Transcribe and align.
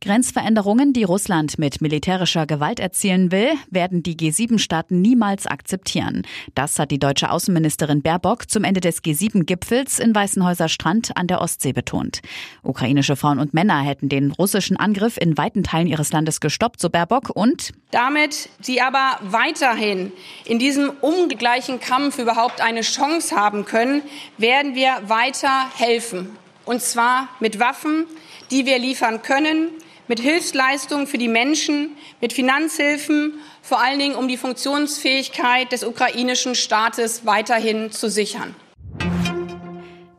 Grenzveränderungen, 0.00 0.92
die 0.92 1.02
Russland 1.02 1.58
mit 1.58 1.80
militärischer 1.80 2.46
Gewalt 2.46 2.78
erzielen 2.78 3.32
will, 3.32 3.50
werden 3.68 4.04
die 4.04 4.16
G7-Staaten 4.16 5.00
niemals 5.00 5.48
akzeptieren. 5.48 6.22
Das 6.54 6.78
hat 6.78 6.92
die 6.92 7.00
deutsche 7.00 7.30
Außenministerin 7.30 8.02
Baerbock 8.02 8.48
zum 8.48 8.62
Ende 8.62 8.80
des 8.80 9.02
G7-Gipfels 9.02 9.98
in 9.98 10.14
Weißenhäuser 10.14 10.68
Strand 10.68 11.16
an 11.16 11.26
der 11.26 11.40
Ostsee 11.40 11.72
betont. 11.72 12.20
Ukrainische 12.62 13.16
Frauen 13.16 13.40
und 13.40 13.54
Männer 13.54 13.80
hätten 13.80 14.08
den 14.08 14.30
russischen 14.30 14.76
Angriff 14.76 15.16
in 15.16 15.36
weiten 15.36 15.64
Teilen 15.64 15.88
ihres 15.88 16.12
Landes 16.12 16.40
gestoppt, 16.40 16.80
so 16.80 16.90
Baerbock, 16.90 17.30
und 17.34 17.72
damit 17.90 18.50
sie 18.60 18.80
aber 18.80 19.18
weiterhin 19.22 20.12
in 20.44 20.60
diesem 20.60 20.90
ungleichen 21.00 21.80
Kampf 21.80 22.18
überhaupt 22.18 22.60
eine 22.60 22.82
Chance 22.82 23.34
haben 23.34 23.64
können, 23.64 24.02
werden 24.36 24.76
wir 24.76 25.08
weiter 25.08 25.68
helfen. 25.76 26.36
Und 26.64 26.82
zwar 26.82 27.28
mit 27.40 27.58
Waffen, 27.58 28.04
die 28.50 28.66
wir 28.66 28.78
liefern 28.78 29.22
können, 29.22 29.70
mit 30.08 30.20
Hilfsleistungen 30.20 31.06
für 31.06 31.18
die 31.18 31.28
Menschen, 31.28 31.90
mit 32.20 32.32
Finanzhilfen, 32.32 33.34
vor 33.62 33.80
allen 33.80 33.98
Dingen 33.98 34.14
um 34.14 34.28
die 34.28 34.36
Funktionsfähigkeit 34.36 35.70
des 35.70 35.84
ukrainischen 35.84 36.54
Staates 36.54 37.26
weiterhin 37.26 37.92
zu 37.92 38.10
sichern. 38.10 38.54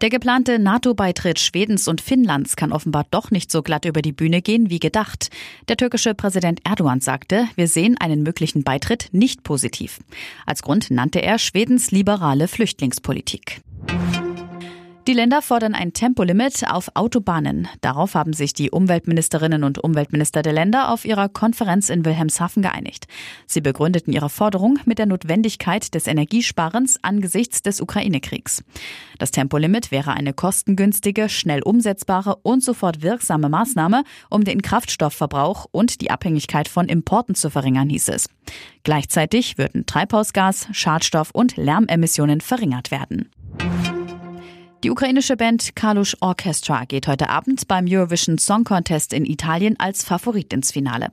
Der 0.02 0.10
geplante 0.10 0.60
NATO-Beitritt 0.60 1.40
Schwedens 1.40 1.90
und 1.90 2.00
Finnlands 2.00 2.56
kann 2.56 2.72
offenbar 2.72 3.06
doch 3.12 3.32
nicht 3.32 3.52
so 3.52 3.62
glatt 3.62 3.84
über 3.84 4.02
die 4.02 4.14
Bühne 4.14 4.42
gehen 4.42 4.70
wie 4.70 4.80
gedacht. 4.80 5.30
Der 5.68 5.76
türkische 5.76 6.14
Präsident 6.14 6.62
Erdogan 6.64 7.02
sagte, 7.02 7.50
wir 7.56 7.68
sehen 7.68 7.98
einen 7.98 8.24
möglichen 8.24 8.64
Beitritt 8.64 9.10
nicht 9.12 9.44
positiv. 9.44 10.00
Als 10.46 10.62
Grund 10.62 10.90
nannte 10.90 11.22
er 11.22 11.38
Schwedens 11.38 11.92
liberale 11.92 12.48
Flüchtlingspolitik. 12.48 13.62
Die 15.10 15.16
Länder 15.16 15.42
fordern 15.42 15.74
ein 15.74 15.92
Tempolimit 15.92 16.70
auf 16.70 16.92
Autobahnen. 16.94 17.68
Darauf 17.82 18.14
haben 18.14 18.32
sich 18.32 18.54
die 18.54 18.70
Umweltministerinnen 18.70 19.64
und 19.64 19.84
Umweltminister 19.84 20.44
der 20.44 20.54
Länder 20.54 20.94
auf 20.94 21.04
ihrer 21.04 21.30
Konferenz 21.30 21.90
in 21.90 22.06
Wilhelmshaven 22.06 22.62
geeinigt. 22.62 23.08
Sie 23.48 23.60
begründeten 23.60 24.14
ihre 24.14 24.30
Forderung 24.30 24.78
mit 24.86 25.00
der 25.00 25.08
Notwendigkeit 25.08 25.96
des 25.96 26.06
Energiesparens 26.06 27.00
angesichts 27.02 27.64
des 27.64 27.82
Ukraine-Kriegs. 27.82 28.64
Das 29.18 29.32
Tempolimit 29.32 29.90
wäre 29.90 30.12
eine 30.12 30.32
kostengünstige, 30.32 31.28
schnell 31.28 31.64
umsetzbare 31.64 32.36
und 32.44 32.64
sofort 32.64 33.02
wirksame 33.02 33.50
Maßnahme, 33.50 34.04
um 34.30 34.44
den 34.44 34.62
Kraftstoffverbrauch 34.62 35.66
und 35.72 36.02
die 36.02 36.12
Abhängigkeit 36.12 36.68
von 36.68 36.88
Importen 36.88 37.34
zu 37.34 37.50
verringern, 37.50 37.90
hieß 37.90 38.10
es. 38.10 38.30
Gleichzeitig 38.84 39.58
würden 39.58 39.88
Treibhausgas, 39.88 40.68
Schadstoff 40.72 41.32
und 41.32 41.58
Lärmemissionen 41.58 42.42
verringert 42.42 42.92
werden. 42.92 43.32
Die 44.82 44.92
ukrainische 44.92 45.36
Band 45.36 45.76
Kalush 45.76 46.16
Orchestra 46.22 46.86
geht 46.86 47.08
heute 47.08 47.30
Abend 47.30 47.68
beim 47.68 47.86
Eurovision 47.86 48.38
Song 48.38 48.64
Contest 48.64 49.12
in 49.12 49.26
Italien 49.26 49.78
als 49.78 50.06
Favorit 50.06 50.54
ins 50.54 50.72
Finale. 50.72 51.12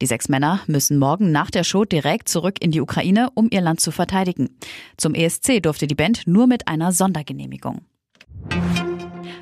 Die 0.00 0.06
sechs 0.06 0.30
Männer 0.30 0.60
müssen 0.66 0.98
morgen 0.98 1.30
nach 1.30 1.50
der 1.50 1.62
Show 1.62 1.84
direkt 1.84 2.30
zurück 2.30 2.56
in 2.60 2.70
die 2.70 2.80
Ukraine, 2.80 3.28
um 3.34 3.48
ihr 3.50 3.60
Land 3.60 3.80
zu 3.80 3.90
verteidigen. 3.90 4.48
Zum 4.96 5.14
ESC 5.14 5.62
durfte 5.62 5.86
die 5.86 5.94
Band 5.94 6.26
nur 6.26 6.46
mit 6.46 6.68
einer 6.68 6.90
Sondergenehmigung. 6.90 7.82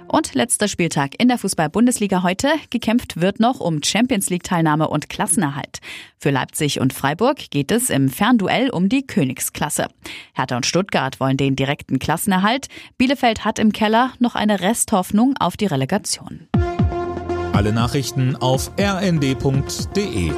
Und 0.09 0.35
letzter 0.35 0.69
Spieltag 0.69 1.21
in 1.21 1.29
der 1.29 1.39
Fußball-Bundesliga 1.39 2.23
heute. 2.23 2.49
Gekämpft 2.71 3.21
wird 3.21 3.41
noch 3.41 3.61
um 3.61 3.83
Champions 3.83 4.29
League-Teilnahme 4.31 4.89
und 4.89 5.09
Klassenerhalt. 5.09 5.79
Für 6.19 6.31
Leipzig 6.31 6.81
und 6.81 6.93
Freiburg 6.93 7.51
geht 7.51 7.71
es 7.71 7.91
im 7.91 8.09
Fernduell 8.09 8.71
um 8.71 8.89
die 8.89 9.07
Königsklasse. 9.07 9.87
Hertha 10.35 10.57
und 10.57 10.67
Stuttgart 10.67 11.21
wollen 11.21 11.37
den 11.37 11.57
direkten 11.57 11.99
Klassenerhalt. 11.99 12.69
Bielefeld 12.99 13.45
hat 13.45 13.59
im 13.59 13.73
Keller 13.73 14.13
noch 14.19 14.35
eine 14.35 14.61
Resthoffnung 14.61 15.35
auf 15.39 15.57
die 15.57 15.67
Relegation. 15.67 16.49
Alle 17.53 17.73
Nachrichten 17.73 18.37
auf 18.37 18.71
rnd.de 18.79 20.33